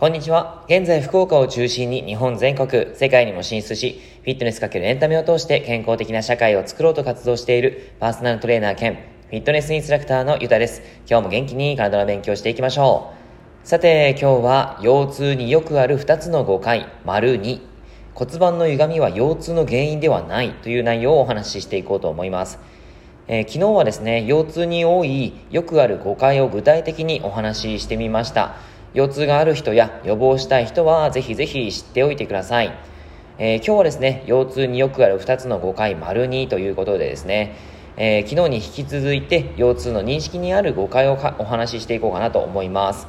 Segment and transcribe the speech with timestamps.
[0.00, 0.64] こんにちは。
[0.66, 10.80] 現在、福岡を中心に日本全国、世界にも進出し、フィットネスかけるエンタメを通して健康的な社会を作ろうと活動しているパーソナルトレーナー兼フィットネスインストラクターのゆたです。
[11.06, 13.12] 今日も元気に体の勉強していきましょ
[13.62, 13.68] う。
[13.68, 17.60] さて、今日は腰痛によくある2つの誤解、丸2。
[18.14, 22.58] 骨盤の歪みは腰痛の原因ではないという内容をお話ししていこうと思います。
[23.28, 28.56] えー、昨日はですね、腰痛に多いよくある誤解を具体的にお話ししてみました。
[28.92, 32.76] 腰痛がある人や予防したい人はぜひぜひ知っておいてください。
[33.38, 37.56] えー、今日はですね、腰痛によくある2つの誤解丸2ということでですね、
[37.96, 43.06] えー、昨日に引き続いて腰痛の認識にある誤解をお話ししていこうかなと思います。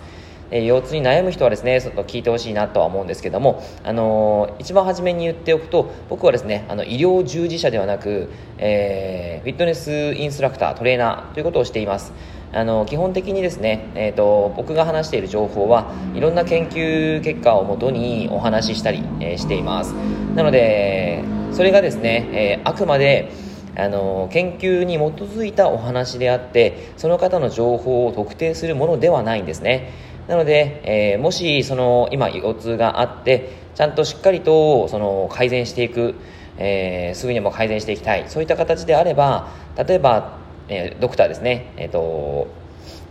[0.51, 12.11] え腰痛に悩む人はですね、ちょっと聞いてほしいなとは思うんですけども、あのー、一番初めに言っておくと、僕はですね、あの医療従事者ではなく、えー、フィットネスインストラクター、トレーナーということをしています。
[12.53, 19.93] あの基本的にですね、えーと、僕が話している情報はいろんな研究結果をもとにお話ししたり、えー、しています。
[20.35, 23.31] なのでそれがですね、えー、あくまで
[23.77, 29.91] あの研究に基づいたお話であってその方の情報を特定するものではないんですね。
[30.27, 36.15] なので、えー、もしその今腰痛があってちゃんとしっかりとその改善していく、
[36.57, 38.25] えー、すぐにも改善していきたい。
[38.27, 40.40] そういった形であれば例えば
[40.71, 42.47] えー、ドクターですね、えーと、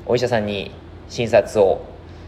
[0.06, 0.72] お医者さんに
[1.10, 1.84] 診察を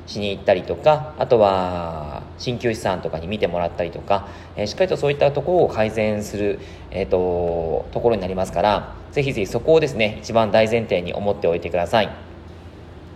[0.07, 6.61] しに行ったりとかあとは鍼灸師さんとかに見てもらったりとか、えー、しっかりとそういったところを改善する、
[6.91, 12.11] えーと、ところになりますからぜひぜひそこをですね一番大前提に思っておいてください。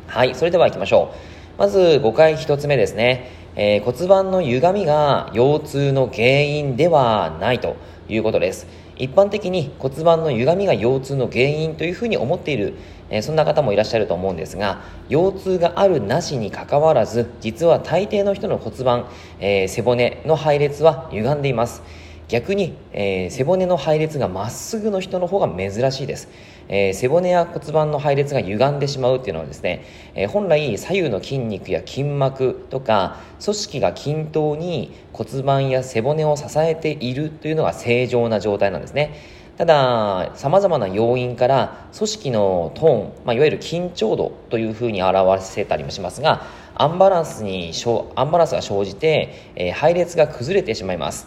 [0.07, 1.13] はいそれでは行きましょ
[1.57, 1.59] う。
[1.59, 7.77] まず5回1つ目ですね、えー、骨盤の歪みが腰痛の原因ではないと
[8.09, 8.67] いうことです。
[8.99, 12.75] 一般的に骨盤の歪みが腰痛の原因というふうに思っている、
[13.11, 19.07] え、そんな方もいらっしゃると思うんですが腰痛があるなしにかかわらず実は大抵の人の骨盤、
[19.39, 21.83] えー、背骨の配列は歪んでいます。
[22.29, 26.29] 逆に、えー、背骨の配列がまっすぐの人の方が珍しいです、
[26.69, 46.45] えー、背骨や骨盤の配列が歪んでしまうっていうのはですね、えー、本来左右の筋肉や筋膜とか組織が均等に骨盤や背骨を支えているというのが正常な状態なんですねただ、様々な要因から組織のトーン、まあ、いわゆる緊張度というふうに表せたりもしますが、
[46.75, 47.73] アンバランスに、
[48.17, 51.27] アンバランスが生じて、えー、配列が崩れてしまいます。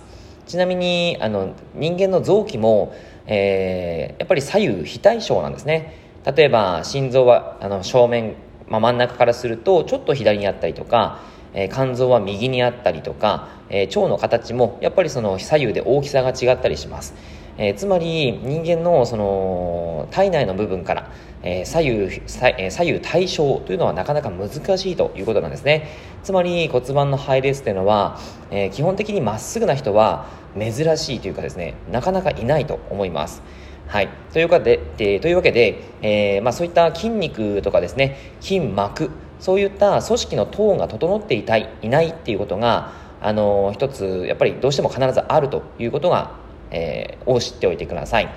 [0.49, 2.91] ちなみにあの人間の臓器も、
[3.27, 5.93] えー、やっぱり左右非対称なんですね。
[6.25, 8.33] 例えば心臓はあの正面、
[8.67, 11.19] まあ、真ん中からするとちょっと左にあったりとか、
[11.53, 17.13] えー、肝臓は右にあったりとか、えー、腸の形もやっぱりその左右で大きさが違ったりします、
[17.59, 21.11] えー、つまり人間のその体内の部分から
[21.41, 25.87] えー、左右左右対称というのはなかなか難しいということなんですね。
[26.23, 28.19] つまり骨盤の配列というのは、
[28.51, 30.27] えー、基本的にまっすぐな人は
[30.57, 33.41] 珍しいというかですねなかなかいないと思います。
[33.87, 39.09] はい、というかで、でというわけで、えーまあ、そういった筋肉とかですね筋膜
[39.39, 42.91] そういった組織のトーンが整っていたいいないっていうことが、
[43.21, 46.35] あのー、一つやっぱりどうしても必ずあるということが、
[46.71, 48.29] えー、を知っておいてください。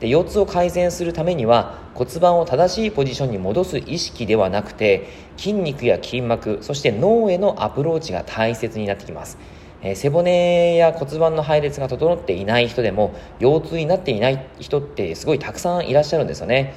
[0.00, 9.38] で腰痛を改善するためには骨盤を正しいポジションに戻す意識ではなくて筋肉や筋膜そして脳へのアプローチが大切になってきます、
[9.82, 16.74] えー、背骨や骨盤の配列が整っていない人でも腰痛になっていない人ってすごいたくさんいらっしゃるんですよね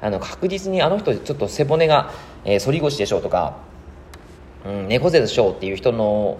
[0.00, 2.10] あの確実にあの人ちょっと背骨が、
[2.44, 3.58] えー、反り腰でしょうとか、
[4.66, 6.38] うん、猫背でしょうっていう人の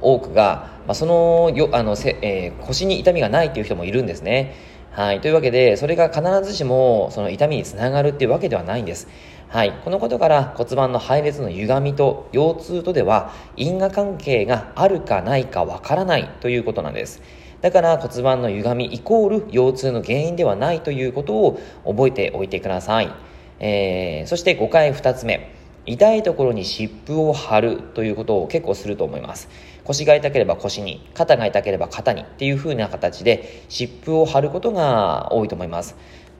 [0.00, 4.54] 多くが、まあ、そのよあのせ、えー、腰に痛みがないっていう人もいるんですね
[4.94, 5.20] はい。
[5.20, 9.08] というわけで、それが必ずしも、その痛みにつながるっていうわけではないんです。
[9.48, 9.72] はい。
[9.84, 17.22] このことから骨盤の配列の歪みと腰痛とでは因果関係があるかないかわからないということなんです。
[17.60, 23.12] だから骨盤の歪みイコール腰痛の原因ではないということを覚えておいてください。
[23.58, 25.53] えー、そして5回2つ目。
[25.86, 29.48] 痛いところに湿布を貼るということを結構すると思います。
[29.84, 35.96] 腰が痛ければ腰に肩が痛ければ肩にっていう風な形で湿布を貼ることが多いと思います。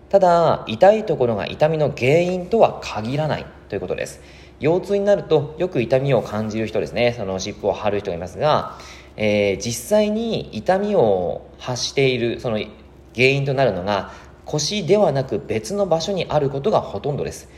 [0.09, 4.23] ただ痛いところが痛みの原因とは限らないということです。
[4.61, 7.15] 腰痛になるとよく痛みを感じる人ですね。
[7.17, 8.79] その湿布を貼る人がいますが、
[9.17, 12.59] えー、実際に痛みを発しているその
[13.15, 14.13] 原因となるのが
[14.45, 17.49] 腰ではなく別の場所にあることがほとんどです。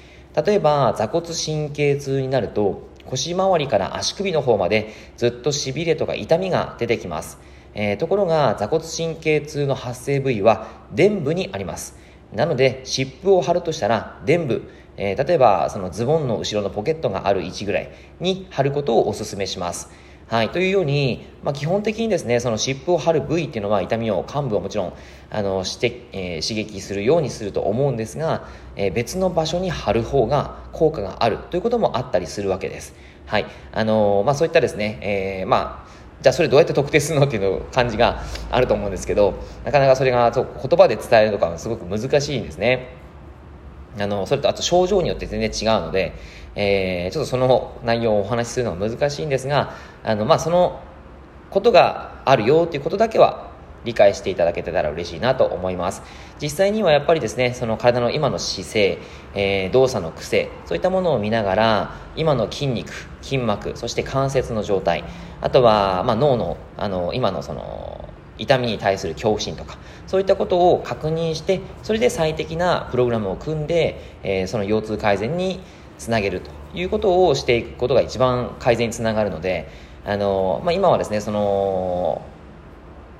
[0.45, 7.39] 例えば座骨神経痛になると腰回りから足首の方までずっとしびれとか痛みが出てきます、
[7.75, 11.97] えー、ところが座骨神経痛の発生部位は臀部にあります。
[12.33, 14.71] なので湿布を貼るとしたら臀部。
[14.99, 19.91] えー、例えばそのズボンの後ろのポケットがある位置ぐらいに貼ることをお勧めします。
[20.29, 20.51] はい。
[20.51, 24.93] というように、まあ、基本的にですね、その湿布を貼る部位っていうのは痛みを、幹部はもちろん、
[25.31, 32.97] あの、して、えー、刺激するようにすると思うんですが、えー、別の場所に貼る方が効果があるということもあったりするわけです。
[33.27, 33.47] はい。
[33.71, 39.35] あのー、まあ、そういったですね、えー、まあ、じゃあそれどうやって特定するのっていう感じがあると思うんですけど、
[39.65, 42.89] なかなかそれが言葉で伝えるのがすごく難しいんですね。
[43.99, 46.13] あの、それとあと症状によって全然違うので、
[46.55, 50.81] えー、ちょっとその内容をお話しするのは難しいんですが、あの、まあ、その
[51.51, 53.51] ことがあるよっていうことだけは
[53.85, 56.03] 理解していただけたら嬉しいなと思います。
[56.43, 58.99] 実際にはやっぱりですね、その体の今の姿勢、
[59.35, 62.93] えー、動作の癖、そういったものを見ながら、今の筋肉、
[63.23, 65.05] 筋膜、そして関節の状態、
[65.41, 68.06] あとは、まあ、脳の、あの、今のその、
[68.39, 75.61] 痛みに対する恐怖心とかそういったことを確認してそれで最適なプログラムを組んで、えー、その腰痛改善に
[75.99, 79.69] つなげるということをしていくことが一番改善につながるので
[80.05, 82.23] あの、まあ、今はですねその、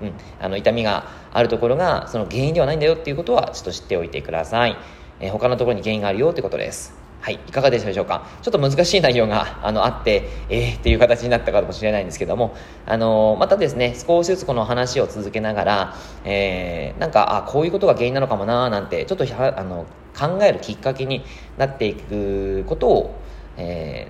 [0.03, 4.77] うん、あの痛みがあるところがその原因ではないんだよっていうことはちょっと知っておいてください、
[5.21, 7.06] えー、他のところに原因があるよってことです。
[7.27, 8.25] はい、いかがでしたでしょうか？
[8.41, 12.55] ちょっと難しい内容があのあって、えー、っていう形になったかもしれないんですけども、
[12.87, 15.95] あのまたですね、少しずつこの話を続けながら、
[16.25, 19.87] えー、なんか、あ、こういうことが原因なのかもなーなんて、ちょっとあの
[20.17, 21.25] 考えるきっかけに
[21.59, 23.21] なっていくことを、
[23.57, 24.07] え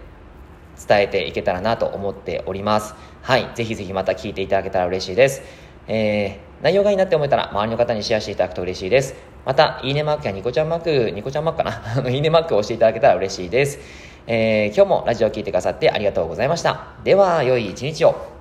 [0.76, 2.94] ー、伝えていけたらなと思っております。
[3.22, 5.40] はい、ぜひぜひまた聞いていただけたら嬉しいです。
[5.88, 9.14] えー、内容がいいなって思えたら、周りの方にシェアしていただくと嬉しいです。
[9.44, 13.78] また、いいねマークやニコちゃんマーク、ニコちゃんマークかな、 いいねマークを押していただけたら嬉しいです。
[14.26, 16.88] えー、今日もラジオを聴いてくださってありがとうございました。
[17.04, 18.35] では、良い一日を。